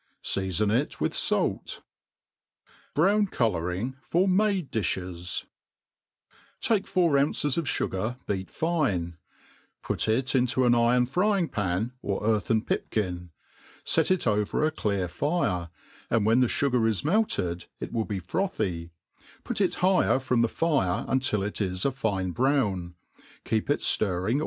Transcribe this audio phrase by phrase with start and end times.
[0.23, 1.79] Seafon it with fait.
[2.95, 5.45] Brown Colouring for fAode £Jbit»
[6.59, 9.17] TAKE four ounces of fugar, beat fine;
[9.83, 13.29] put it into an iron frying pan, or earthen pipkirt';
[13.85, 15.69] fet ii Qvct a clear fire,
[16.09, 18.89] and wbeii the fugac' Id melted it will bb frothy;
[19.43, 22.95] put it higher from the £re until it is a fine brown;
[23.45, 24.39] keep itdirring.